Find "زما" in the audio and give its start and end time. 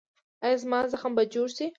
0.63-0.79